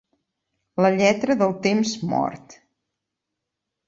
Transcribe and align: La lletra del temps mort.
La 0.85 0.89
lletra 0.95 1.35
del 1.41 1.53
temps 1.67 1.91
mort. 2.13 2.57